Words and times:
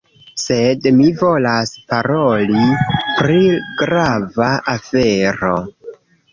Sed 0.43 0.87
mi 0.95 1.09
volas 1.19 1.73
paroli 1.91 2.65
pri 3.19 3.39
grava 3.85 4.51
afero. 4.77 5.57